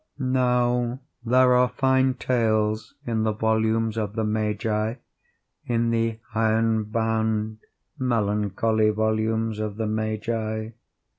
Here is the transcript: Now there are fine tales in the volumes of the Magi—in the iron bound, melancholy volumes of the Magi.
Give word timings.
Now 0.17 0.99
there 1.23 1.53
are 1.53 1.69
fine 1.69 2.15
tales 2.15 2.95
in 3.05 3.21
the 3.21 3.33
volumes 3.33 3.99
of 3.99 4.15
the 4.15 4.23
Magi—in 4.23 4.97
the 5.91 6.19
iron 6.33 6.85
bound, 6.85 7.59
melancholy 7.99 8.89
volumes 8.89 9.59
of 9.59 9.77
the 9.77 9.85
Magi. 9.85 10.69